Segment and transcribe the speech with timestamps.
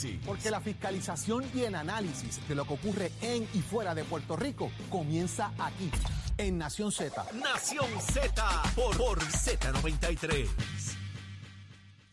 [0.00, 0.26] análisis.
[0.26, 4.36] Porque la fiscalización y el análisis de lo que ocurre en y fuera de Puerto
[4.36, 5.90] Rico comienza aquí,
[6.38, 7.24] en Nación Z.
[7.34, 10.48] Nación Z por, por Z93.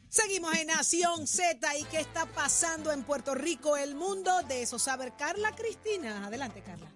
[0.10, 4.80] Seguimos en Nación Z y qué está pasando en Puerto Rico, el mundo, de eso
[4.80, 6.26] saber Carla Cristina.
[6.26, 6.88] Adelante, Carla.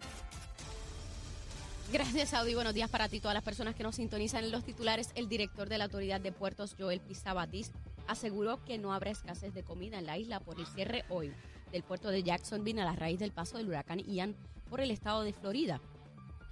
[1.91, 2.55] Gracias, Audi.
[2.55, 5.09] Buenos días para ti, todas las personas que nos sintonizan en los titulares.
[5.13, 7.71] El director de la Autoridad de Puertos, Joel Pizabatis,
[8.07, 11.33] aseguró que no habrá escasez de comida en la isla por el cierre hoy
[11.71, 14.35] del puerto de Jacksonville a la raíz del paso del huracán Ian
[14.69, 15.81] por el estado de Florida.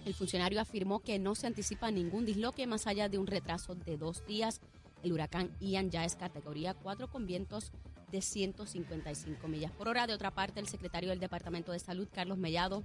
[0.06, 3.98] El funcionario afirmó que no se anticipa ningún disloque más allá de un retraso de
[3.98, 4.62] dos días.
[5.04, 7.72] El huracán Ian ya es categoría 4 con vientos
[8.12, 10.08] de 155 millas por hora.
[10.08, 12.84] De otra parte, el secretario del Departamento de Salud, Carlos Mellado,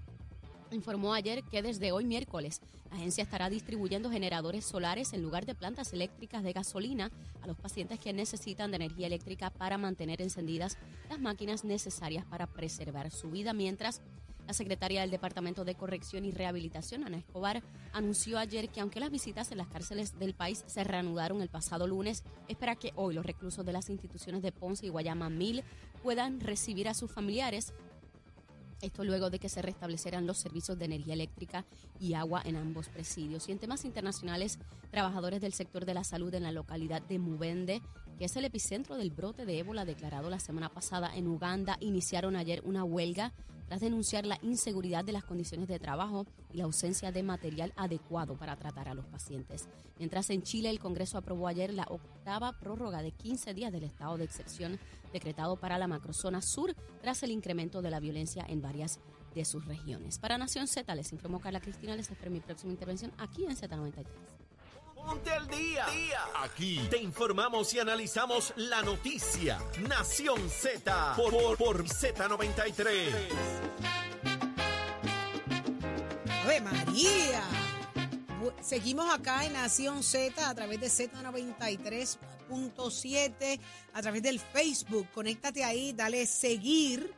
[0.74, 2.60] informó ayer que desde hoy miércoles
[2.90, 7.10] la agencia estará distribuyendo generadores solares en lugar de plantas eléctricas de gasolina
[7.42, 10.78] a los pacientes que necesitan de energía eléctrica para mantener encendidas
[11.08, 14.00] las máquinas necesarias para preservar su vida, mientras
[14.46, 19.10] la secretaria del Departamento de Corrección y Rehabilitación, Ana Escobar, anunció ayer que aunque las
[19.10, 23.24] visitas en las cárceles del país se reanudaron el pasado lunes, espera que hoy los
[23.24, 25.64] reclusos de las instituciones de Ponce y Guayama Mil
[26.02, 27.72] puedan recibir a sus familiares
[28.80, 31.64] esto luego de que se restablecieran los servicios de energía eléctrica
[32.00, 33.48] y agua en ambos presidios.
[33.48, 34.58] Y en temas internacionales,
[34.90, 37.82] trabajadores del sector de la salud en la localidad de Mubende,
[38.18, 42.36] que es el epicentro del brote de ébola declarado la semana pasada en Uganda, iniciaron
[42.36, 43.32] ayer una huelga
[43.66, 48.36] tras denunciar la inseguridad de las condiciones de trabajo y la ausencia de material adecuado
[48.36, 49.68] para tratar a los pacientes.
[49.98, 54.18] Mientras en Chile el Congreso aprobó ayer la octava prórroga de 15 días del estado
[54.18, 54.78] de excepción
[55.12, 59.00] decretado para la macrozona sur tras el incremento de la violencia en varias
[59.34, 60.18] de sus regiones.
[60.18, 64.04] Para Nación Z les informó Carla Cristina, les espero mi próxima intervención aquí en Z93.
[65.04, 65.86] Ponte al día.
[66.42, 69.58] Aquí te informamos y analizamos la noticia.
[69.88, 73.12] Nación Z por, por, por Z93.
[76.44, 77.42] ¡Ave María!
[78.60, 83.60] Seguimos acá en Nación Z a través de Z93.7,
[83.92, 85.08] a través del Facebook.
[85.12, 87.12] Conéctate ahí, dale seguir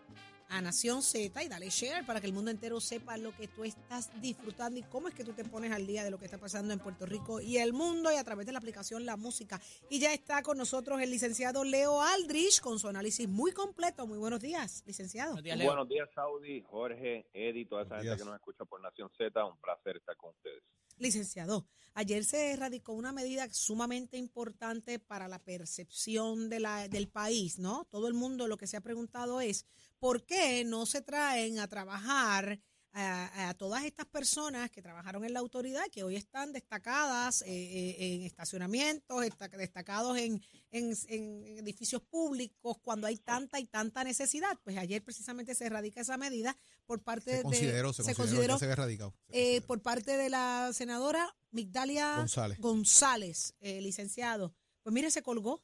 [0.48, 3.64] a Nación Z y dale share para que el mundo entero sepa lo que tú
[3.64, 6.38] estás disfrutando y cómo es que tú te pones al día de lo que está
[6.38, 9.60] pasando en Puerto Rico y el mundo y a través de la aplicación La Música.
[9.90, 14.06] Y ya está con nosotros el licenciado Leo Aldrich con su análisis muy completo.
[14.06, 15.34] Muy buenos días, licenciado.
[15.34, 18.18] Buenos días, Saudi, Jorge, Eddie, toda esa Buenos gente días.
[18.18, 19.44] que nos escucha por Nación Z.
[19.44, 20.62] Un placer estar con ustedes.
[20.98, 27.58] Licenciado, ayer se radicó una medida sumamente importante para la percepción de la, del país,
[27.58, 27.84] ¿no?
[27.90, 29.66] Todo el mundo lo que se ha preguntado es,
[29.98, 32.60] ¿por qué no se traen a trabajar
[32.98, 37.46] a, a todas estas personas que trabajaron en la autoridad, que hoy están destacadas eh,
[37.48, 40.40] eh, en estacionamientos, esta- destacados en,
[40.70, 44.58] en- en edificios públicos, cuando hay tanta y tanta necesidad?
[44.64, 47.42] Pues ayer precisamente se radica esa medida por parte Se de...
[47.42, 49.10] consideró, se, consideró, ya se había radicado.
[49.10, 49.66] Se Eh, consideró.
[49.66, 52.58] por parte de la senadora Migdalia González.
[52.60, 54.54] González, eh, licenciado.
[54.82, 55.62] Pues mire, se colgó.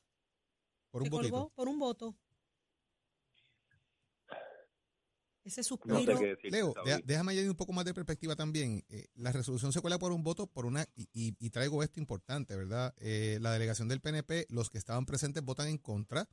[0.91, 2.15] por un se colgó por un voto.
[5.45, 5.99] Ese No suspiro.
[5.99, 6.53] sé qué decir.
[6.53, 6.73] Leo,
[7.05, 8.85] déjame añadir un poco más de perspectiva también.
[8.89, 11.99] Eh, la resolución se cuela por un voto por una, y, y- y traigo esto
[12.01, 12.95] importante, ¿verdad?
[12.99, 16.29] Eh, la delegación del PNP, los que estaban presentes votan en contra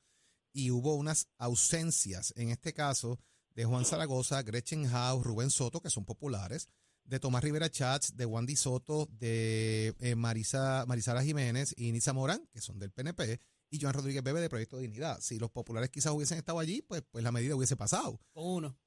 [0.54, 3.20] y hubo unas ausencias, en este caso,
[3.56, 6.70] de Juan Zaragoza, Gretchen House, Rubén Soto, que son populares,
[7.04, 12.48] de Tomás Rivera Chats, de Wandy Soto, de eh, Marisa, Marisara Jiménez y Nitza Morán,
[12.52, 13.40] que son del PNP,
[13.72, 15.20] y Joan Rodríguez Bebe de Proyecto Dignidad.
[15.20, 18.20] Si los populares quizás hubiesen estado allí, pues, pues la medida hubiese pasado.
[18.34, 18.78] Uno.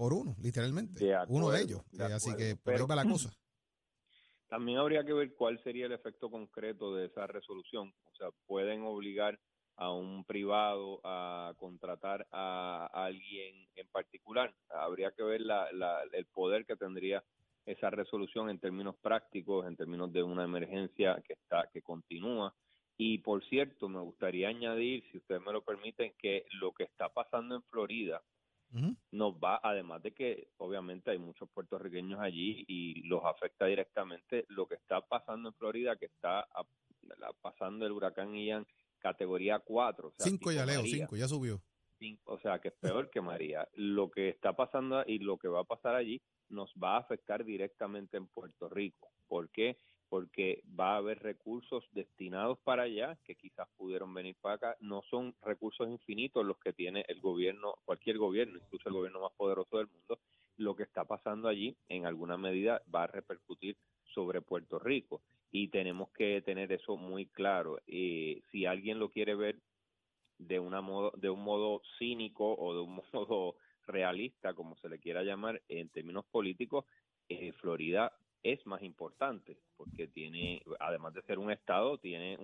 [0.00, 1.04] Por uno, literalmente.
[1.04, 1.82] De uno de ellos.
[1.92, 3.28] de Eh, así que por ahí Pero- va la cosa.
[4.48, 7.92] También habría que ver cuál sería el efecto concreto de esa resolución.
[8.10, 9.38] O sea, pueden obligar
[9.76, 14.54] a un privado a contratar a alguien en particular.
[14.70, 17.22] Habría que ver la, la- el poder que tendría
[17.66, 22.54] esa resolución en términos prácticos, en términos de una emergencia que está que continúa.
[22.96, 27.10] Y por cierto, me gustaría añadir, si ustedes me lo permiten, que lo que está
[27.10, 28.22] pasando en Florida
[29.10, 34.66] Nos va, además de que obviamente hay muchos puertorriqueños allí y los afecta directamente, lo
[34.66, 36.64] que está pasando en Florida, que está a-
[37.18, 38.66] la- pasando el huracán Ian
[39.00, 40.08] categoría 4.
[40.08, 41.60] O sea, cinco ya, Leo, María, cinco, ya subió.
[41.98, 43.66] cinco, o sea, que es peor que María.
[43.74, 47.44] Lo que está pasando y lo que va a pasar allí nos va a afectar
[47.44, 49.10] directamente en Puerto Rico.
[49.28, 49.78] ¿Por qué?
[50.10, 54.76] Porque va a haber recursos destinados para allá que quizás pudieron venir para acá.
[54.80, 59.32] No son recursos infinitos los que tiene el gobierno, cualquier gobierno, incluso el gobierno más
[59.32, 60.18] poderoso del mundo.
[60.58, 63.78] Lo que está pasando allí, en alguna medida, va a repercutir
[64.12, 65.22] sobre Puerto Rico
[65.52, 67.78] y tenemos que tener eso muy claro.
[67.86, 69.56] Eh, si alguien lo quiere ver
[70.38, 74.98] de una modo, de un modo cínico o de un modo realista, como se le
[74.98, 76.84] quiera llamar, en términos políticos,
[77.28, 82.36] eh, Florida es más importante porque tiene, además de ser un estado, tiene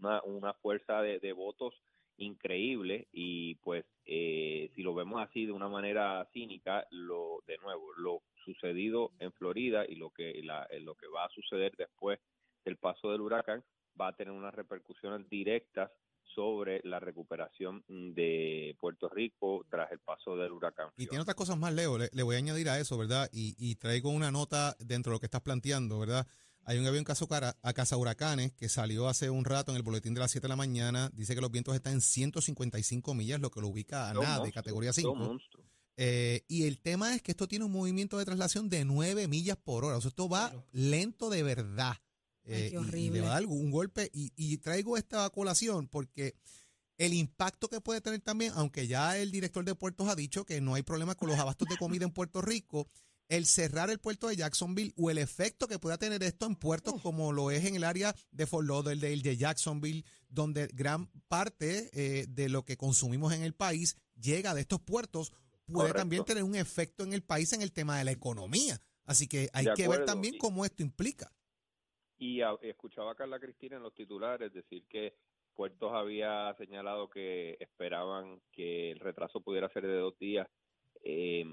[0.00, 1.74] una, una, fuerza de, votos
[2.16, 7.92] increíble y pues eh, si lo vemos así de una manera cínica, lo de nuevo,
[7.96, 12.20] lo sucedido en Florida y lo que la, lo que va a suceder después
[12.64, 13.64] del paso del huracán
[14.00, 15.90] va a tener unas repercusiones directas
[16.34, 20.90] sobre la recuperación de Puerto Rico tras el paso del huracán.
[20.96, 23.28] Y tiene otras cosas más, Leo, le, voy a añadir a eso, ¿verdad?
[23.32, 26.26] Y, y, traigo una nota dentro de lo que estás planteando, ¿verdad?
[26.66, 30.14] Hay un avión caso a Casa Huracanes que salió hace un rato en el boletín
[30.14, 31.10] de las 7 de la mañana.
[31.12, 34.50] Dice que los vientos están en 155 millas, lo que lo ubica a nada de
[34.50, 35.38] categoría 5.
[35.96, 39.58] Eh, y el tema es que esto tiene un movimiento de traslación de 9 millas
[39.58, 39.98] por hora.
[39.98, 41.96] O sea, esto va lento de verdad.
[42.46, 44.10] Eh, y, le va a dar un golpe.
[44.12, 46.34] Y, y traigo esta colación porque
[46.98, 50.60] el impacto que puede tener también, aunque ya el director de puertos ha dicho que
[50.60, 52.88] no hay problema con los abastos de comida en Puerto Rico,
[53.28, 57.00] el cerrar el puerto de Jacksonville o el efecto que pueda tener esto en puertos
[57.00, 62.26] como lo es en el área de Fort Lauderdale, de Jacksonville, donde gran parte eh,
[62.28, 65.32] de lo que consumimos en el país llega de estos puertos,
[65.66, 68.80] puede también tener un efecto en el país en el tema de la economía.
[69.04, 71.32] Así que hay que ver también cómo esto implica.
[72.24, 75.12] Y escuchaba a Carla Cristina en los titulares decir que
[75.54, 80.48] Puertos había señalado que esperaban que el retraso pudiera ser de dos días.
[81.02, 81.44] Eh,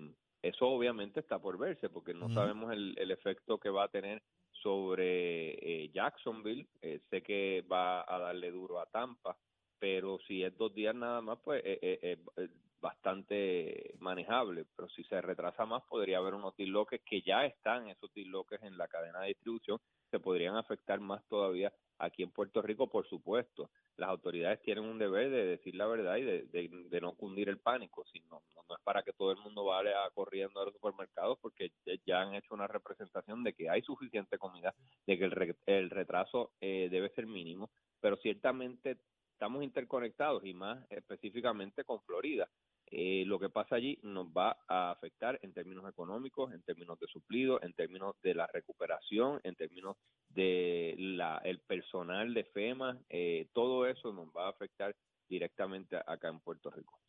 [0.41, 4.23] eso obviamente está por verse porque no sabemos el, el, efecto que va a tener
[4.53, 6.65] sobre eh, Jacksonville.
[6.81, 9.37] Eh, sé que va a darle duro a Tampa,
[9.77, 14.65] pero si es dos días nada más, pues eh, es bastante manejable.
[14.75, 18.77] Pero si se retrasa más, podría haber unos disloques que ya están, esos disloques en
[18.77, 23.69] la cadena de distribución, se podrían afectar más todavía aquí en Puerto Rico, por supuesto.
[23.97, 28.03] Las autoridades tienen un deber de decir la verdad y de, no cundir el pánico,
[28.11, 31.71] sino no, es para que todo el mundo vaya corriendo a los supermercados porque
[32.05, 34.73] ya han hecho una representación de que hay suficiente comida,
[35.05, 37.69] de que el, el retraso eh, debe ser mínimo,
[37.99, 38.97] pero ciertamente
[39.33, 42.47] estamos interconectados y más específicamente con Florida.
[42.93, 47.07] Eh, lo que pasa allí nos va a afectar en términos económicos, en términos de
[47.07, 49.95] suplido, en términos de la recuperación, en términos
[50.27, 54.93] de la, el personal de FEMA, eh, todo eso nos va a afectar
[55.29, 56.99] directamente acá en Puerto Rico.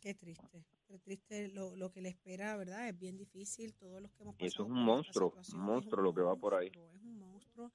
[0.00, 2.88] Qué triste, qué triste lo, lo que le espera, ¿verdad?
[2.88, 6.12] Es bien difícil, todos los que hemos pasado Eso es un monstruo, un monstruo lo
[6.12, 6.72] que va por ahí.
[6.74, 7.72] Es un monstruo.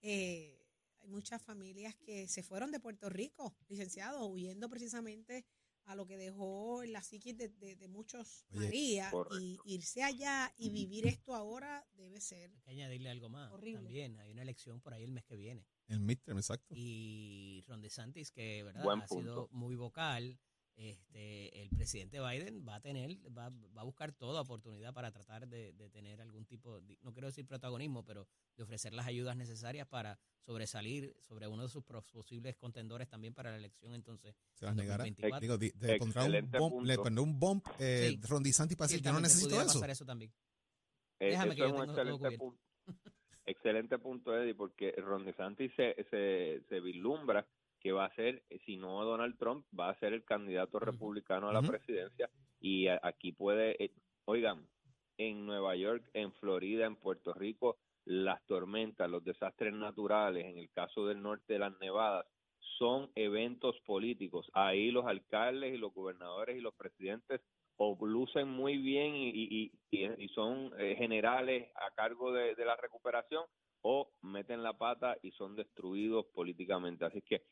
[0.00, 0.64] Eh,
[1.02, 5.44] hay muchas familias que se fueron de Puerto Rico, licenciados, huyendo precisamente
[5.86, 9.10] a lo que dejó en la psiquis de, de, muchos María
[9.40, 12.50] y irse allá y vivir esto ahora debe ser.
[12.66, 13.50] Hay que añadirle algo más.
[13.50, 15.66] También hay una elección por ahí el mes que viene.
[15.88, 16.74] El midterm, exacto.
[16.76, 20.38] Y Ron DeSantis, que verdad ha sido muy vocal,
[20.76, 25.46] este, el presidente Biden va a tener, va, va a buscar toda oportunidad para tratar
[25.46, 28.26] de, tener algún tipo, no quiero decir protagonismo, pero
[28.56, 33.50] de ofrecer las ayudas necesarias para sobresalir sobre uno de sus posibles contendores también para
[33.50, 33.94] la elección.
[33.94, 35.04] Entonces, se las negará.
[35.04, 36.24] Digo, le pondrá
[37.22, 39.84] un bomb, eh, Ron DeSantis para decir, yo no necesito eso.
[39.84, 40.32] eso también.
[41.20, 42.60] Eh, Déjame que es un excelente punto.
[43.46, 47.46] excelente punto, Eddie, porque Ron DeSantis se, se, se vislumbra
[47.84, 51.50] que va a ser, eh, si no Donald Trump, va a ser el candidato republicano
[51.50, 53.92] a la presidencia y aquí puede, eh,
[54.24, 54.66] oigan,
[55.18, 57.76] en Nueva York, en Florida, en Puerto Rico,
[58.06, 62.24] las tormentas, los desastres naturales, en el caso del norte de las nevadas,
[62.78, 64.50] son eventos políticos.
[64.54, 67.42] Ahí los alcaldes y los gobernadores y los presidentes
[67.76, 73.44] o lucen muy bien y, y, son eh, generales a cargo de, de, la recuperación
[73.82, 77.04] o meten la pata y son destruidos políticamente.
[77.04, 77.42] Así que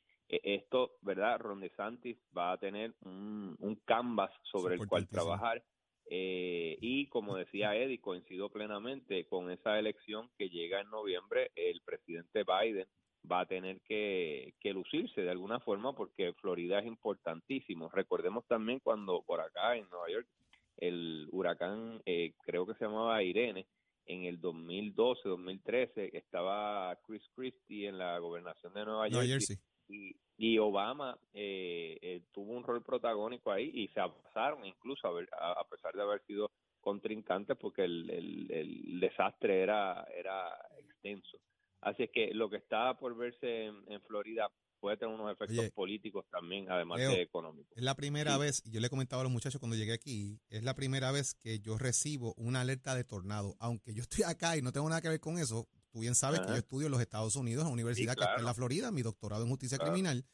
[0.43, 1.39] esto, ¿verdad?
[1.39, 5.63] Ron DeSantis va a tener un, un canvas sobre el cual trabajar.
[6.11, 11.81] Eh, y como decía Eddie, coincido plenamente con esa elección que llega en noviembre, el
[11.83, 12.87] presidente Biden
[13.31, 17.89] va a tener que, que lucirse de alguna forma porque Florida es importantísimo.
[17.91, 20.27] Recordemos también cuando por acá en Nueva York
[20.79, 23.67] el huracán, eh, creo que se llamaba Irene,
[24.07, 29.41] en el 2012, 2013, estaba Chris Christie en la gobernación de Nueva York
[30.39, 35.65] y, Obama eh, eh, tuvo un rol protagónico ahí y se avanzaron incluso a, a,
[35.69, 38.11] pesar de haber sido contrincantes porque el,
[38.51, 41.39] el, desastre era, era extenso.
[41.81, 46.27] Así es que lo que está por verse en, Florida puede tener unos efectos políticos
[46.31, 47.77] también, además de económicos.
[47.77, 50.65] Es la primera vez, yo le he comentado a los muchachos cuando llegué aquí, es
[50.65, 53.55] la primera vez que yo recibo una alerta de tornado.
[53.61, 56.41] Aunque yo estoy acá y no tengo nada que ver con eso, Tú bien sabes
[56.41, 58.91] que yo estudio en los Estados Unidos, en la universidad que está en la Florida,
[58.91, 60.25] mi doctorado en justicia criminal.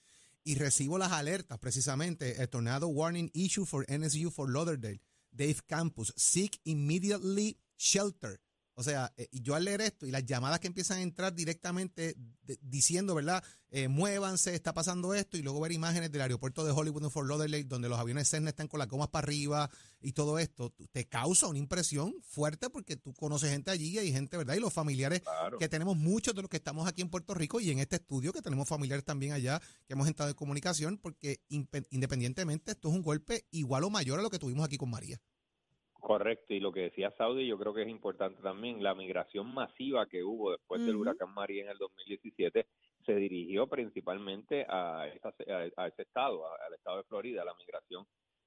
[0.44, 6.14] y recibo las alertas precisamente, el Tornado Warning Issue for NSU for Lauderdale, Dave Campus,
[6.16, 8.40] Seek Immediately Shelter.
[8.78, 12.14] O sea, eh, yo al leer esto y las llamadas que empiezan a entrar directamente
[12.60, 13.42] diciendo, ¿verdad?
[13.70, 17.28] Eh, muévanse, está pasando esto, y luego ver imágenes del aeropuerto de Hollywood en Fort
[17.28, 19.68] Lauderdale, donde los aviones Cessna están con las gomas para arriba
[20.00, 24.12] y todo esto, te causa una impresión fuerte porque tú conoces gente allí y hay
[24.12, 24.54] gente, ¿verdad?
[24.54, 25.22] Y los familiares
[25.58, 28.32] que tenemos muchos de los que estamos aquí en Puerto Rico y en este estudio
[28.32, 33.02] que tenemos familiares también allá que hemos entrado en comunicación, porque independientemente esto es un
[33.02, 35.20] golpe igual o mayor a lo que tuvimos aquí con María.
[36.08, 40.06] Correcto, y lo que decía Saudi yo creo que es importante también, la migración masiva
[40.06, 42.66] que hubo después del huracán María en el 2017
[43.04, 48.06] se dirigió principalmente a, a, ese estado, al estado de Florida, la migración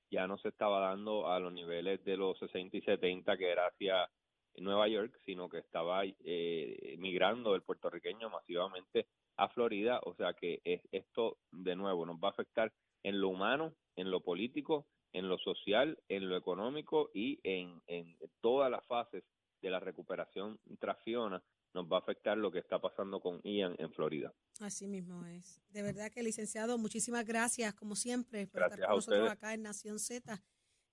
[0.09, 3.67] ya no se estaba dando a los niveles de los 60 y 70 que era
[3.67, 4.09] hacia
[4.55, 9.05] Nueva York, sino que estaba eh, migrando el puertorriqueño masivamente
[9.37, 13.75] a Florida, o sea que esto de nuevo nos va a afectar en lo humano,
[13.95, 19.23] en lo político en lo social, en lo económico y en, en todas las fases
[19.61, 21.41] de la recuperación tras Fiona
[21.73, 24.33] nos va a afectar lo que está pasando con Ian en Florida.
[24.59, 25.61] Así mismo es.
[25.69, 29.99] De verdad que, licenciado, muchísimas gracias, como siempre, por estar con nosotros acá en Nación
[29.99, 30.41] Z.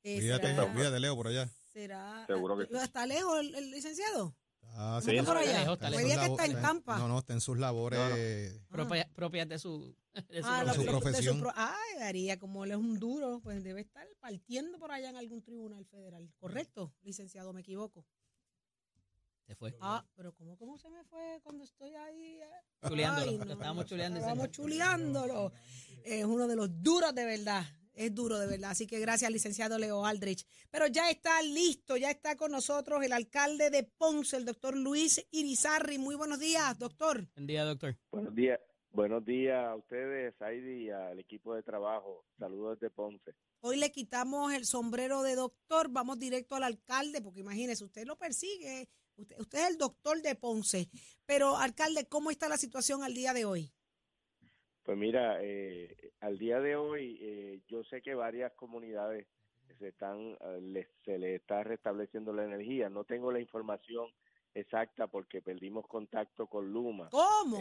[0.04, 1.48] Eh, cuídate, Leo, por allá.
[1.72, 4.36] ¿Será, Seguro que ¿Está lejos el licenciado?
[4.74, 5.72] Ah, sí, por allá.
[5.72, 6.98] Está que está en Campa.
[6.98, 7.98] No, no, está en sus labores.
[9.14, 9.96] Propias de su,
[10.30, 11.44] de su, ah, profesión.
[11.54, 15.42] ay, Daría, como él es un duro, pues debe estar partiendo por allá en algún
[15.42, 16.30] tribunal federal.
[16.38, 17.52] ¿Correcto, licenciado?
[17.52, 18.04] ¿Me equivoco?
[19.46, 19.74] Se fue.
[19.80, 22.38] Ah, pero ¿cómo, cómo se me fue cuando estoy ahí?
[22.86, 24.18] Chuleándolo, estábamos chuleando.
[24.18, 25.52] Estábamos chuleándolo.
[26.04, 27.64] Es uno de los duros de verdad.
[27.94, 28.70] Es duro de verdad.
[28.72, 30.46] Así que gracias, licenciado Leo Aldrich.
[30.70, 35.26] Pero ya está listo, ya está con nosotros el alcalde de Ponce, el doctor Luis
[35.30, 35.98] Irizarri.
[35.98, 37.26] Muy buenos días, doctor.
[37.34, 37.96] Buen día, doctor.
[38.10, 38.60] Buenos días.
[38.90, 42.24] Buenos días a ustedes, Heidi, y al equipo de trabajo.
[42.38, 43.34] Saludos desde Ponce.
[43.60, 48.16] Hoy le quitamos el sombrero de doctor, vamos directo al alcalde, porque imagínese, usted lo
[48.16, 50.88] persigue, usted, usted es el doctor de Ponce.
[51.26, 53.72] Pero, alcalde, ¿cómo está la situación al día de hoy?
[54.88, 59.26] Pues mira, eh, al día de hoy eh, yo sé que varias comunidades
[59.78, 62.88] se están eh, se le está restableciendo la energía.
[62.88, 64.06] No tengo la información
[64.60, 67.08] exacta porque perdimos contacto con Luma.
[67.10, 67.58] ¿Cómo?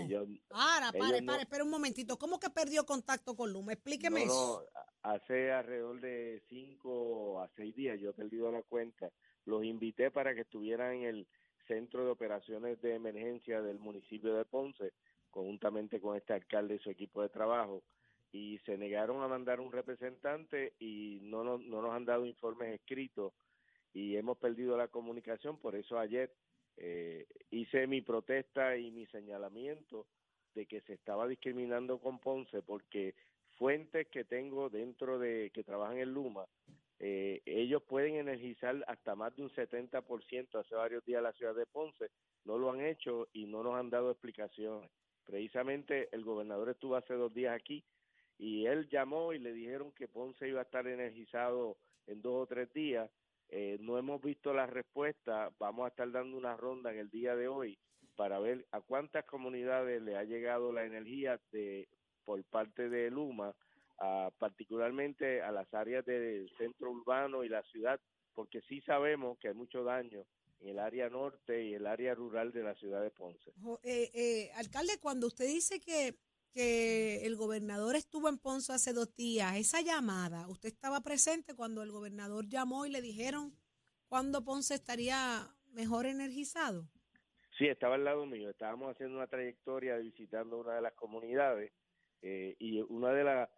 [0.49, 2.17] para, para, para, espera un momentito.
[2.17, 3.73] ¿Cómo que perdió contacto con Luma?
[3.73, 4.65] Explíqueme eso.
[5.03, 9.09] hace alrededor de cinco a seis días yo he perdido la cuenta.
[9.45, 11.27] Los invité para que estuvieran en el
[11.67, 14.93] centro de operaciones de emergencia del municipio de Ponce
[15.37, 17.83] conjuntamente con este alcalde y su equipo de trabajo,
[18.31, 22.73] y se negaron a mandar un representante y no nos, no nos han dado informes
[22.73, 23.33] escritos
[23.93, 26.33] y hemos perdido la comunicación, por eso ayer
[26.77, 30.07] eh, hice mi protesta y mi señalamiento
[30.53, 33.15] de que se estaba discriminando con Ponce porque
[33.57, 36.45] fuentes que tengo dentro de que trabajan en Luma,
[36.99, 41.65] eh, ellos pueden energizar hasta más de un 70% hace varios días la ciudad de
[41.65, 42.09] Ponce,
[42.45, 44.89] no lo han hecho y no nos han dado explicaciones.
[45.25, 47.83] Precisamente el gobernador estuvo hace dos días aquí
[48.39, 52.47] y él llamó y le dijeron que Ponce iba a estar energizado en dos o
[52.47, 53.09] tres días.
[53.49, 55.51] Eh, no hemos visto la respuesta.
[55.59, 57.77] Vamos a estar dando una ronda en el día de hoy
[58.15, 61.87] para ver a cuántas comunidades le ha llegado la energía de
[62.25, 63.55] por parte de Luma,
[64.37, 68.01] particularmente a las áreas del centro urbano y la ciudad,
[68.33, 70.25] porque sí sabemos que hay mucho daño
[70.59, 73.51] en el área norte y el área rural de la ciudad de Ponce.
[73.83, 76.15] Eh, eh, alcalde, cuando usted dice que,
[76.53, 81.83] que el gobernador estuvo en Ponce hace dos días, esa llamada, ¿usted estaba presente cuando
[81.83, 83.53] el gobernador llamó y le dijeron
[84.07, 86.89] cuándo Ponce estaría mejor energizado?
[87.57, 88.49] Sí, estaba al lado mío.
[88.49, 91.71] Estábamos haciendo una trayectoria visitando una de las comunidades
[92.21, 93.49] eh, y una de las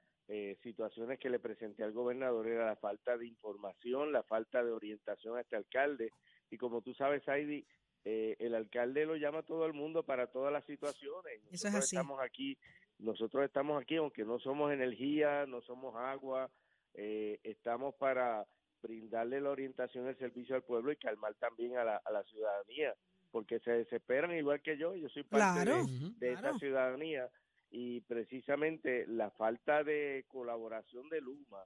[0.62, 5.36] situaciones que le presenté al gobernador era la falta de información, la falta de orientación
[5.36, 6.12] a este alcalde
[6.52, 7.66] y como tú sabes, Heidi,
[8.06, 11.42] eh, el alcalde lo llama a todo el mundo para todas las situaciones.
[11.44, 11.96] Nosotros Eso es así.
[11.96, 12.58] estamos aquí,
[13.00, 16.52] nosotros estamos aquí, aunque no somos energía, no somos agua,
[16.94, 18.46] eh, estamos para
[18.82, 22.24] brindarle la orientación y el servicio al pueblo y calmar también a la, a la
[22.24, 22.94] ciudadanía,
[23.32, 25.70] porque se desesperan igual que yo, yo soy parte
[26.18, 27.30] de, esa ciudadanía
[27.72, 31.64] y precisamente la falta de colaboración de Luma,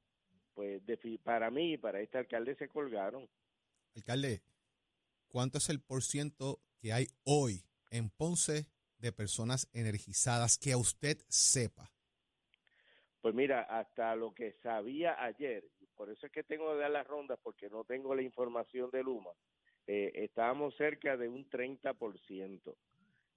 [0.54, 0.82] pues
[1.24, 3.28] para mí y para este alcalde se colgaron.
[3.96, 4.44] Alcalde,
[5.28, 8.73] ¿cuánto es el porciento que hay hoy en Ponce
[9.04, 11.92] de personas energizadas que a usted sepa?
[13.22, 15.64] Pues mira, hasta lo que sabía ayer,
[15.96, 19.04] por eso es que tengo que dar las rondas porque no tengo la información de
[19.04, 19.32] Luma,
[19.88, 22.76] eh, estábamos cerca de un 30%.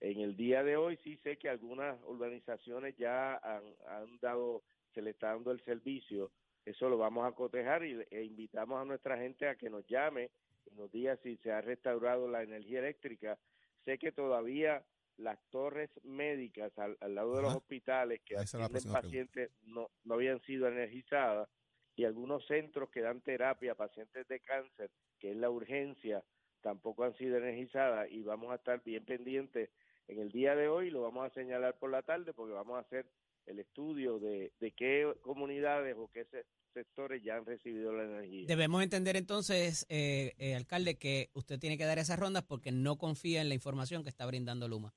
[0.00, 4.62] En el día de hoy sí sé que algunas urbanizaciones ya han, han dado,
[4.94, 6.30] se le está dando el servicio,
[6.64, 10.30] eso lo vamos a cotejar y, e invitamos a nuestra gente a que nos llame
[10.70, 13.38] y nos diga si se ha restaurado la energía eléctrica.
[13.84, 14.84] Sé que todavía
[15.18, 20.68] las torres médicas al, lado de los hospitales que atienden pacientes no, no habían sido
[20.68, 21.48] energizadas
[21.94, 26.22] y algunos centros que dan terapia a pacientes de cáncer, que es la urgencia,
[26.60, 29.70] tampoco han sido energizadas y vamos a estar bien pendientes
[30.08, 32.80] en el día de hoy, lo vamos a señalar por la tarde porque vamos a
[32.80, 33.06] hacer
[33.46, 36.26] el estudio de, de qué comunidades o qué
[36.74, 38.44] sectores ya han recibido la energía.
[38.46, 42.98] Debemos entender entonces, eh, eh, alcalde, que usted tiene que dar esas rondas porque no
[42.98, 44.92] confía en la información que está brindando Luma.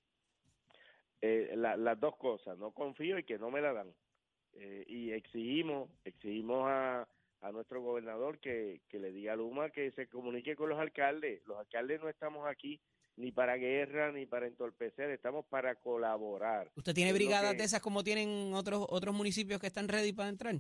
[1.22, 3.94] Eh, las dos cosas, no confío y que no me la dan.
[4.54, 7.08] Eh, y exigimos, exigimos a,
[7.42, 11.46] a nuestro gobernador que, que le diga a Luma que se comunique con los alcaldes.
[11.46, 12.80] Los alcaldes no estamos aquí
[13.18, 16.72] ni para guerra ni para entorpecer, estamos para colaborar.
[16.76, 20.56] ¿Usted tiene brigadas de esas como tienen otros otros municipios que están ready para entrar?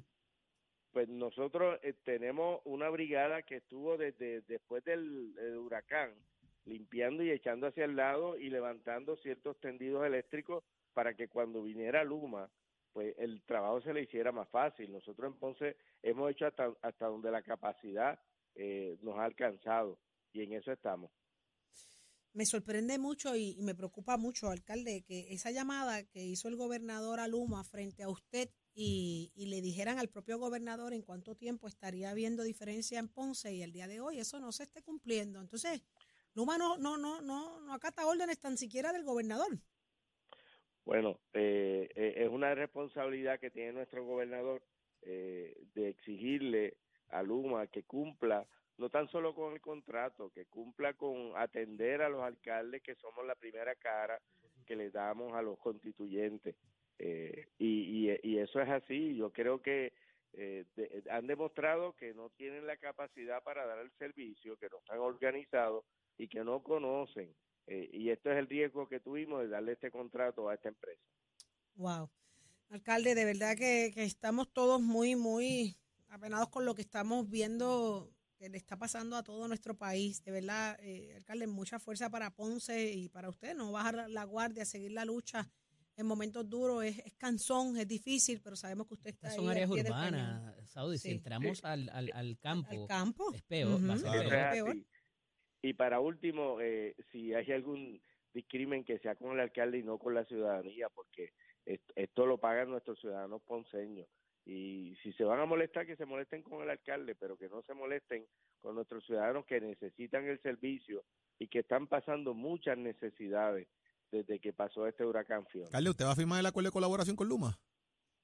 [0.91, 6.13] Pues nosotros eh, tenemos una brigada que estuvo desde después del huracán
[6.69, 12.03] limpiando y echando hacia el lado y levantando ciertos tendidos eléctricos para que cuando viniera
[12.03, 12.49] Luma,
[12.93, 14.91] pues el trabajo se le hiciera más fácil.
[14.91, 18.19] Nosotros en Ponce hemos hecho hasta, hasta donde la capacidad
[18.55, 19.99] eh, nos ha alcanzado
[20.33, 21.11] y en eso estamos.
[22.33, 27.19] Me sorprende mucho y, me preocupa mucho, alcalde, que esa llamada que hizo el gobernador
[27.19, 31.67] a Luma frente a usted y, y, le dijeran al propio gobernador en cuánto tiempo
[31.67, 35.41] estaría habiendo diferencia en Ponce y el día de hoy eso no se esté cumpliendo.
[35.41, 35.81] Entonces,
[36.39, 39.57] Luma no, no, no, no, no acata órdenes tan siquiera del gobernador.
[40.85, 44.63] Bueno, eh, eh, es una responsabilidad que tiene nuestro gobernador
[45.01, 46.77] eh, de exigirle
[47.09, 52.07] a Luma que cumpla no tan solo con el contrato, que cumpla con atender a
[52.07, 54.17] los alcaldes que somos la primera cara
[54.65, 56.55] que le damos a los constituyentes.
[56.97, 59.17] y, y, eso es así.
[59.17, 59.91] Yo creo que
[61.09, 65.85] han demostrado que no tienen la capacidad para dar el servicio, que no están organizados
[66.17, 67.33] y que no conocen.
[67.67, 71.01] Eh, y esto es el riesgo que tuvimos de darle este contrato a esta empresa.
[71.75, 72.09] Wow.
[72.69, 75.77] Alcalde, de verdad que, estamos todos muy, muy
[76.09, 80.23] apenados con lo que estamos viendo que le está pasando a todo nuestro país.
[80.23, 83.55] De verdad, eh, alcalde, mucha fuerza para Ponce y para usted.
[83.55, 85.49] No bajar la guardia, seguir la lucha
[85.99, 86.83] en momentos duros.
[86.83, 90.97] Es, es cansón, es difícil, pero sabemos que usted está Son áreas urbanas, Saudi.
[90.97, 93.79] Si entramos al, al, campo, campo, es peor.
[95.61, 98.01] Y para último, eh, si hay algún
[98.33, 101.33] discrimen que sea con el alcalde y no con la ciudadanía, porque
[101.65, 104.07] esto, lo pagan nuestros ciudadanos ponceños.
[104.45, 107.61] Y si se van a molestar, que se molesten con el alcalde, pero que no
[107.63, 108.25] se molesten
[108.61, 111.03] con nuestros ciudadanos que necesitan el servicio
[111.37, 113.67] y que están pasando muchas necesidades
[114.11, 115.67] desde que pasó este huracán Fiona.
[115.67, 117.59] Alcalde, ¿usted va a firmar el acuerdo de colaboración con Luma?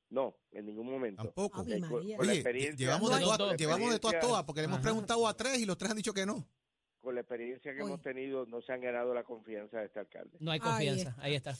[0.10, 1.24] No, en ningún momento.
[1.24, 1.64] Tampoco.
[1.64, 5.78] llevamos de todas, llevamos de todas, todas, porque le hemos preguntado a tres y los
[5.78, 6.48] tres han dicho que no
[7.06, 10.38] con la experiencia que hemos tenido, no se han ganado la confianza de este alcalde.
[10.40, 11.56] No hay confianza, ahí está.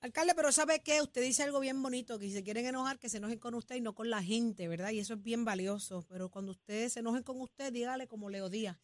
[0.00, 1.02] Alcalde, pero ¿sabe qué?
[1.02, 3.76] Usted dice algo bien bonito, que si se quieren enojar, que se enojen con usted
[3.76, 4.90] y no con la gente, ¿verdad?
[4.90, 6.06] Y eso es bien valioso.
[6.08, 8.78] Pero cuando ustedes se enojen con usted, dígale como Leo Díaz,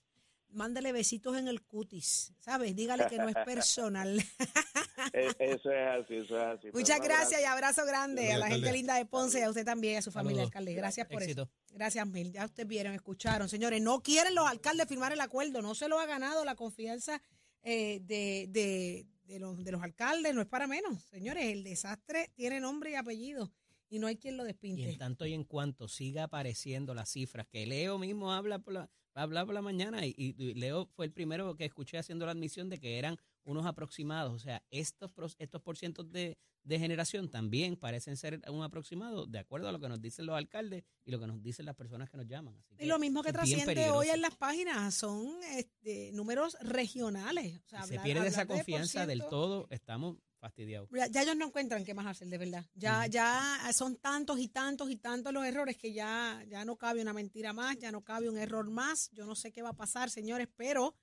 [0.54, 2.74] mándele besitos en el cutis, ¿sabes?
[2.74, 4.22] Dígale que no es personal.
[5.12, 6.68] E, eso es así, eso es así.
[6.72, 9.98] Muchas gracias y abrazo grande a la gente linda de Ponce y a usted también,
[9.98, 10.72] a su familia, alcalde.
[10.74, 11.48] Gracias por eso.
[11.70, 12.32] Gracias mil.
[12.32, 13.48] Ya ustedes vieron, escucharon.
[13.48, 17.20] Señores, no quieren los alcaldes firmar el acuerdo, no se lo ha ganado la confianza
[17.62, 21.02] eh, de, de, de, los, de los alcaldes, no es para menos.
[21.04, 23.52] Señores, el desastre tiene nombre y apellido
[23.88, 24.82] y no hay quien lo despinte.
[24.82, 28.74] Y en tanto y en cuanto siga apareciendo las cifras, que Leo mismo habla por
[28.74, 32.32] la, habla por la mañana y, y Leo fue el primero que escuché haciendo la
[32.32, 37.76] admisión de que eran unos aproximados, o sea, estos, estos porcientos de, de generación también
[37.76, 41.20] parecen ser un aproximado de acuerdo a lo que nos dicen los alcaldes y lo
[41.20, 42.56] que nos dicen las personas que nos llaman.
[42.78, 47.60] y lo mismo que trasciende hoy en las páginas son este, números regionales.
[47.86, 50.90] se pierde esa confianza del todo, estamos fastidiados.
[51.10, 52.66] Ya, ellos no encuentran qué más hacer, de verdad.
[52.74, 57.00] Ya, ya son tantos y tantos y tantos los errores que ya, ya no cabe
[57.00, 59.10] una mentira más, ya no cabe un error más.
[59.12, 60.94] Yo no sé qué va a pasar, señores, pero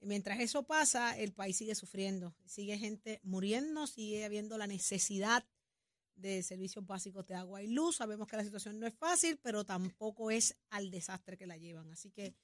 [0.00, 5.42] Mientras eso pasa, el país sigue sufriendo, sigue gente muriendo, sigue habiendo la necesidad
[6.14, 7.96] de servicios básicos de agua y luz.
[7.96, 11.90] Sabemos que la situación no es fácil, pero tampoco es al desastre que la llevan.
[11.90, 12.34] Así que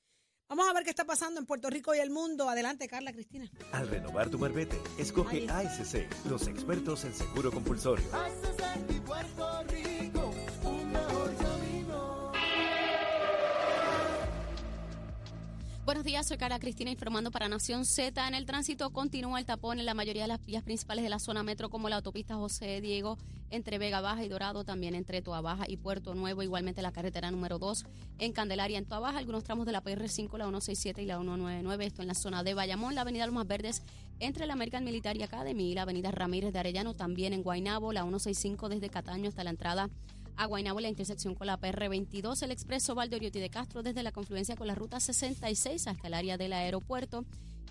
[0.57, 2.49] vamos a ver qué está pasando en Puerto Rico y el mundo.
[2.49, 3.51] Adelante, Carla Cristina.
[3.73, 8.05] Al renovar tu marbete, escoge ASC, los expertos en seguro compulsorio.
[15.93, 18.27] Buenos días, soy Carla Cristina informando para Nación Z.
[18.27, 21.19] En el tránsito continúa el tapón en la mayoría de las vías principales de la
[21.19, 23.19] zona metro, como la autopista José Diego
[23.51, 27.31] entre Vega Baja y Dorado, también entre Toa Baja y Puerto Nuevo, igualmente la carretera
[27.31, 27.85] número 2
[28.21, 31.85] en Candelaria, en Toa Baja, algunos tramos de la PR5, la 167 y la 199,
[31.85, 33.83] esto en la zona de Bayamón, la avenida Lomas Verdes
[34.19, 38.01] entre la American Military Academy y la avenida Ramírez de Arellano, también en Guaynabo, la
[38.01, 39.91] 165 desde Cataño hasta la entrada
[40.37, 40.49] a
[40.81, 44.75] la intersección con la PR22, el expreso Valdoriotti de Castro desde la confluencia con la
[44.75, 47.25] ruta 66 hasta el área del aeropuerto.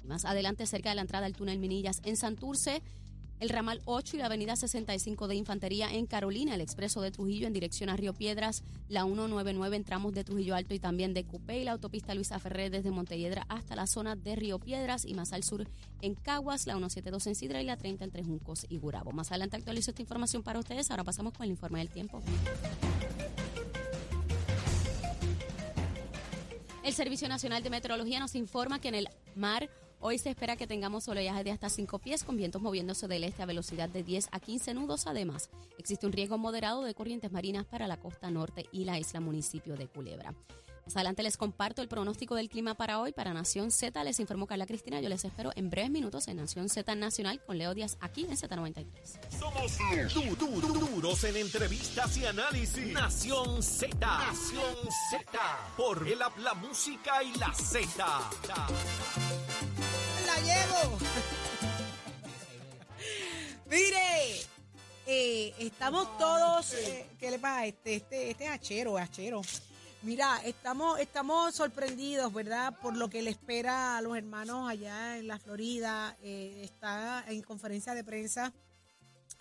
[0.03, 2.81] Y más adelante, cerca de la entrada al túnel Minillas en Santurce,
[3.41, 7.47] el ramal 8 y la avenida 65 de Infantería en Carolina, el expreso de Trujillo
[7.47, 11.25] en dirección a Río Piedras, la 199 en tramos de Trujillo Alto y también de
[11.25, 15.15] Cupé y la autopista Luisa Ferrer desde Montelledra hasta la zona de Río Piedras y
[15.15, 15.67] más al sur
[16.01, 19.11] en Caguas, la 172 en Sidra y la 30 entre Juncos y Gurabo.
[19.11, 22.21] Más adelante actualizo esta información para ustedes, ahora pasamos con el informe del tiempo.
[26.83, 29.67] El Servicio Nacional de Meteorología nos informa que en el mar
[30.03, 33.43] Hoy se espera que tengamos oleaje de hasta 5 pies con vientos moviéndose del este
[33.43, 35.05] a velocidad de 10 a 15 nudos.
[35.05, 39.19] Además, existe un riesgo moderado de corrientes marinas para la costa norte y la isla
[39.19, 40.33] municipio de Culebra.
[40.85, 44.03] Más adelante les comparto el pronóstico del clima para hoy para Nación Z.
[44.03, 44.99] Les informó Carla Cristina.
[45.01, 48.31] Yo les espero en breves minutos en Nación Z Nacional con Leo Díaz aquí en
[48.31, 50.09] Z93.
[50.09, 52.91] Somos duros en entrevistas y análisis.
[52.91, 53.95] Nación Z.
[53.99, 54.75] Nación
[55.11, 55.39] Z.
[55.77, 57.85] Por el la música y la Z
[60.43, 60.97] llevo.
[63.69, 64.41] Mire,
[65.05, 66.73] eh, estamos todos.
[66.73, 67.65] Eh, ¿Qué le pasa?
[67.65, 69.41] Este, este, este es hachero, hachero.
[70.03, 72.75] Mira, estamos, estamos sorprendidos, ¿verdad?
[72.81, 76.17] Por lo que le espera a los hermanos allá en la Florida.
[76.23, 78.51] Eh, está en conferencia de prensa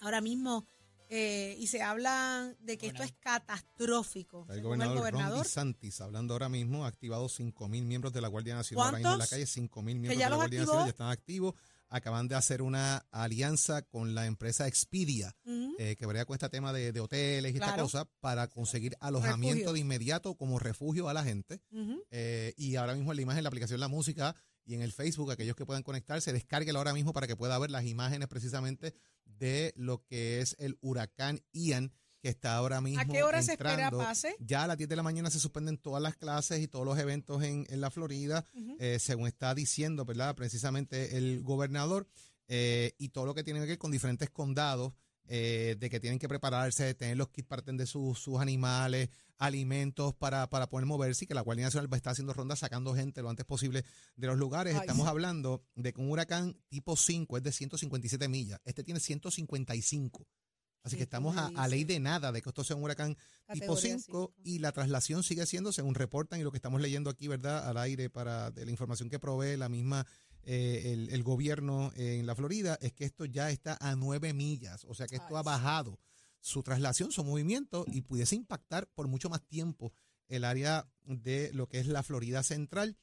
[0.00, 0.66] ahora mismo
[1.12, 4.46] eh, y se habla de que esto es catastrófico.
[4.48, 8.28] El gobernador, el gobernador Ron hablando ahora mismo, ha activado 5 mil miembros de la
[8.28, 10.90] Guardia Nacional ahora mismo en la calle, 5 mil miembros de la Guardia Nacional ya
[10.90, 11.54] están activos.
[11.88, 15.34] Acaban de hacer una alianza con la empresa Expedia,
[15.78, 19.80] eh, que vería con este tema de, hoteles y esta cosa, para conseguir alojamiento de
[19.80, 21.60] inmediato como refugio a la gente.
[22.12, 24.36] Eh, y ahora mismo en la imagen, en la aplicación La Música
[24.70, 27.72] y en el Facebook, aquellos que puedan conectarse, descárguelo ahora mismo para que pueda ver
[27.72, 33.00] las imágenes precisamente de lo que es el huracán Ian que está ahora mismo.
[33.00, 34.36] ¿A qué hora se espera pase?
[34.38, 36.96] Ya a las 10 de la mañana se suspenden todas las clases y todos los
[37.00, 38.44] eventos en, la Florida,
[38.78, 40.36] eh, según está diciendo, ¿verdad?
[40.36, 42.06] Precisamente el gobernador,
[42.46, 44.92] eh, y todo lo que tiene que ver con diferentes condados,
[45.26, 50.14] eh, de que tienen que prepararse, tener los kits para atender sus, sus animales, alimentos
[50.14, 52.94] para, para poder moverse y que la Guardia Nacional va a estar haciendo rondas sacando
[52.94, 53.84] gente lo antes posible
[54.16, 54.76] de los lugares.
[54.76, 58.60] Estamos hablando de que un huracán tipo 5 es de 157 millas.
[58.64, 60.26] Este tiene 155.
[60.82, 63.16] Así que estamos a, ley de nada de que esto sea un huracán
[63.52, 67.28] tipo 5 y la traslación sigue siendo, según reportan y lo que estamos leyendo aquí,
[67.28, 67.68] ¿verdad?
[67.68, 70.06] Al aire para de la información que provee la misma
[70.44, 74.84] eh, el, el, gobierno en la Florida, es que esto ya está a 9 millas.
[74.84, 75.98] O sea que esto ha bajado
[76.40, 79.92] su traslación, su movimiento y pudiese impactar por mucho más tiempo
[80.28, 82.96] el área de lo que es la Florida Central,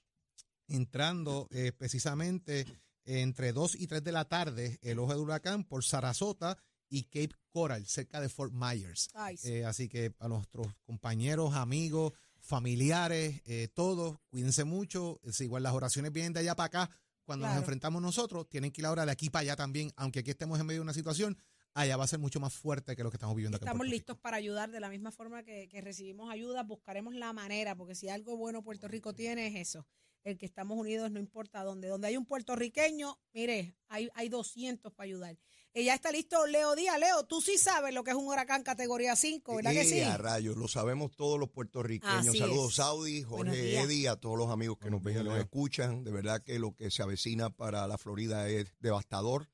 [0.67, 2.65] entrando eh, precisamente
[3.05, 6.57] entre 2 y 3 de la tarde el ojo de huracán por Sarasota
[6.89, 9.09] y Cape Coral, cerca de Fort Myers.
[9.43, 15.19] Eh, así que a nuestros compañeros, amigos, familiares, eh, todos, cuídense mucho.
[15.23, 16.89] Es igual las oraciones vienen de allá para acá.
[17.27, 20.31] Cuando nos enfrentamos nosotros, tienen que ir ahora de aquí para allá también, aunque aquí
[20.31, 21.37] estemos en medio de una situación,
[21.73, 24.37] allá va a ser mucho más fuerte que lo que estamos viviendo Estamos listos para
[24.37, 28.63] ayudar de la misma forma que, recibimos ayuda, buscaremos la manera, porque si algo bueno
[28.63, 29.85] Puerto Rico tiene es eso,
[30.23, 31.89] el que estamos unidos no importa dónde.
[31.89, 35.37] Donde hay un puertorriqueño, mire, hay, hay 200 para ayudar.
[35.73, 36.99] Ya está listo Leo Díaz.
[36.99, 40.01] Leo, tú sí sabes lo que es un huracán categoría 5, ¿verdad que sí?
[40.01, 42.37] a rayos, lo sabemos todos los puertorriqueños.
[42.37, 46.03] Saludos, Saudi, Jorge Eddy, a todos los amigos que nos ven y nos escuchan.
[46.03, 49.49] De verdad que lo que se avecina para la Florida es devastador.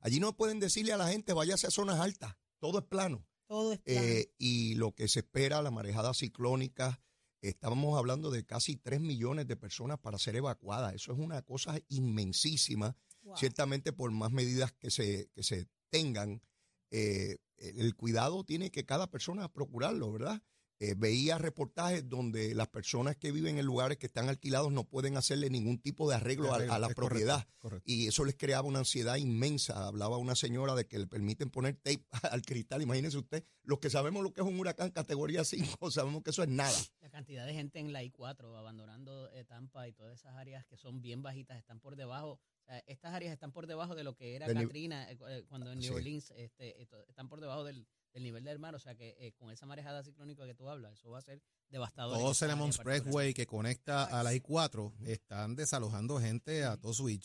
[0.00, 3.26] Allí no pueden decirle a la gente, váyase a zonas altas, todo es plano.
[3.46, 4.00] Todo es plano.
[4.00, 7.00] Eh, y lo que se espera, la marejada ciclónica,
[7.40, 10.94] estábamos hablando de casi 3 millones de personas para ser evacuadas.
[10.94, 12.96] Eso es una cosa inmensísima.
[13.36, 16.42] Ciertamente por más medidas que se, que se tengan,
[16.90, 20.42] eh, el cuidado tiene que cada persona procurarlo, ¿verdad?
[20.80, 25.16] Eh, veía reportajes donde las personas que viven en lugares que están alquilados no pueden
[25.16, 27.48] hacerle ningún tipo de arreglo, a, la propiedad.
[27.84, 29.88] Y eso les creaba una ansiedad inmensa.
[29.88, 32.80] Hablaba una señora de que le permiten poner tape al cristal.
[32.80, 36.44] Imagínense usted, los que sabemos lo que es un huracán categoría 5, sabemos que eso
[36.44, 36.78] es nada.
[37.00, 40.76] La cantidad de gente en la I4 abandonando eh, Tampa y todas esas áreas que
[40.76, 42.38] son bien bajitas están por debajo
[42.86, 46.34] estas áreas están por debajo de lo que era Katrina eh, cuando en New Orleans
[46.36, 48.74] este, están por debajo del, del nivel del mar.
[48.74, 51.42] O sea que eh, con esa marejada ciclónica que tú hablas, eso va a ser
[51.70, 52.18] devastador.
[52.18, 57.20] Todo Lemon Expressway que conecta a la I-4 están desalojando gente a todo su y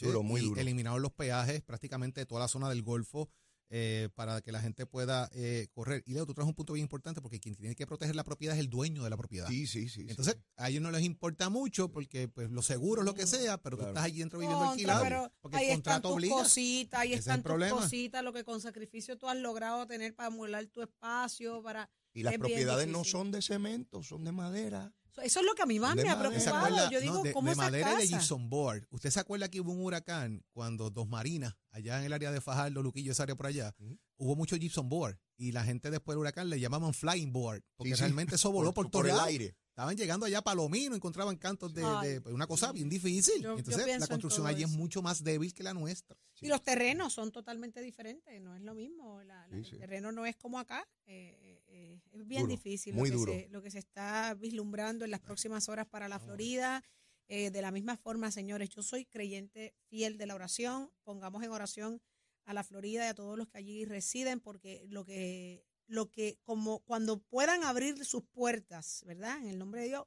[0.57, 3.29] eliminaron los peajes prácticamente de toda la zona del Golfo
[3.69, 6.03] eh, para que la gente pueda eh, correr.
[6.05, 8.55] Y Leo, tú traes un punto bien importante porque quien tiene que proteger la propiedad
[8.55, 9.47] es el dueño de la propiedad.
[9.47, 10.05] Sí, sí, sí.
[10.07, 13.77] Entonces, a ellos no les importa mucho porque pues los seguros, lo que sea, pero
[13.77, 15.31] tú estás allí dentro viviendo alquilado.
[15.41, 19.17] porque ahí el contrato están tus cositas, ahí están tus cositas, lo que con sacrificio
[19.17, 21.89] tú has logrado tener para amular tu espacio, para...
[22.13, 24.93] Y las propiedades no son de cemento, son de madera.
[25.21, 26.89] Eso es lo que a mí más me ha preocupado.
[26.89, 28.87] Yo digo, de, ¿cómo de madera de gypsum board.
[28.89, 32.41] ¿Usted se acuerda que hubo un huracán cuando dos marinas, allá en el área de
[32.41, 33.75] Fajardo, Luquillo, esa área por allá,
[34.17, 37.95] hubo mucho gypsum board y la gente después del huracán le llamaban flying board porque
[37.95, 39.55] realmente eso voló por, todo el aire.
[39.73, 43.43] Estaban llegando allá a Palomino, encontraban cantos de, una cosa bien difícil.
[43.43, 46.15] Entonces, la construcción allí es mucho más débil que la nuestra.
[46.41, 49.19] Y los terrenos son totalmente diferentes, no es lo mismo.
[49.19, 50.87] el terreno no es como acá.
[51.07, 53.33] Eh, eh, eh, es bien difícil muy lo, que duro.
[53.33, 56.83] Se, lo que se está vislumbrando en las próximas horas para la Florida.
[57.27, 60.91] de la misma forma, señores, yo soy creyente fiel de la oración.
[61.03, 61.99] Pongamos en oración
[62.45, 66.39] a la Florida y a todos los que allí residen, porque lo que lo que,
[66.43, 69.37] como cuando puedan abrir sus puertas, ¿verdad?
[69.37, 70.05] En el nombre de Dios,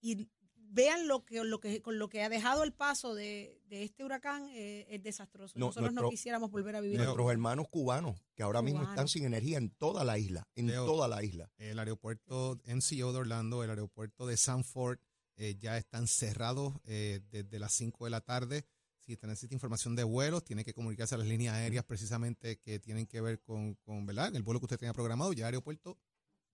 [0.00, 0.28] y
[0.70, 4.48] vean lo que, lo que, con lo que ha dejado el paso de, este huracán
[4.50, 5.58] eh, es desastroso.
[5.58, 6.98] Nosotros no quisiéramos volver a vivir.
[6.98, 11.08] Nuestros hermanos cubanos, que ahora mismo están sin energía en toda la isla, en toda
[11.08, 11.50] la isla.
[11.58, 14.98] El aeropuerto MCO de Orlando, el aeropuerto de Sanford,
[15.36, 18.64] eh, ya están cerrados eh, desde las 5 de la tarde
[19.08, 22.78] si usted necesita información de vuelos, tiene que comunicarse a las líneas aéreas precisamente que
[22.78, 24.36] tienen que ver con, con ¿verdad?
[24.36, 25.98] El vuelo que usted tenga programado, ya el aeropuerto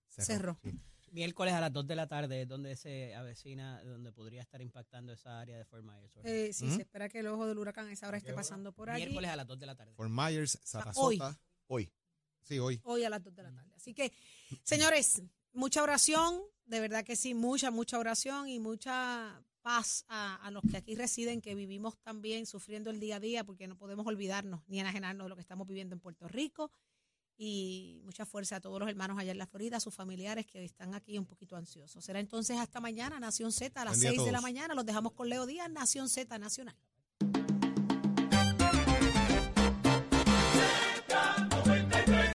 [0.07, 0.61] cerró.
[1.11, 5.41] Miércoles a las 2 de la tarde, donde se avecina, donde podría estar impactando esa
[5.41, 6.17] área de Fort Myers.
[6.23, 8.89] Eh, sí, se espera que el ojo del huracán a esa hora esté pasando por
[8.89, 9.03] ahí.
[9.03, 9.95] Miércoles a las 2 de la tarde.
[9.97, 11.37] Fort Myers, Sarasota.
[11.67, 11.93] hoy.
[12.43, 12.81] Sí, hoy.
[12.85, 13.73] Hoy a las 2 de la tarde.
[13.75, 14.13] Así que,
[14.63, 20.63] señores, mucha oración, de verdad que sí, mucha, mucha oración y mucha paz a, los
[20.71, 24.61] que aquí residen, que vivimos también sufriendo el día a día, porque no podemos olvidarnos
[24.69, 26.71] ni enajenarnos de lo que estamos viviendo en Puerto Rico.
[27.37, 30.65] Y mucha fuerza a todos los hermanos allá en la Florida, a sus familiares que
[30.65, 32.05] están aquí un poquito ansiosos.
[32.05, 34.75] Será entonces hasta mañana, Nación Z, a las 6 de la mañana.
[34.75, 36.77] Los dejamos con Leo Díaz, Nación Z Nacional.